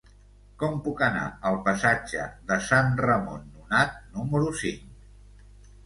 [0.61, 5.43] Com puc anar al passatge de Sant Ramon Nonat número cinc?